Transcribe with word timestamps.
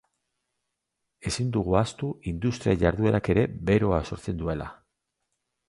Ezin 1.31 1.51
dugu 1.57 1.75
ahaztu 1.81 2.09
industria-jarduerak 2.33 3.31
ere 3.35 3.47
beroa 3.71 4.03
sortzen 4.11 4.41
duela. 4.43 4.75